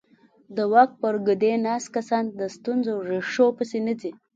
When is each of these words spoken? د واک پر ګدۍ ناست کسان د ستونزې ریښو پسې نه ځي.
د 0.55 0.57
واک 0.71 0.91
پر 1.01 1.15
ګدۍ 1.27 1.53
ناست 1.65 1.87
کسان 1.95 2.23
د 2.39 2.41
ستونزې 2.55 2.93
ریښو 3.09 3.47
پسې 3.57 3.79
نه 3.87 3.93
ځي. 4.01 4.11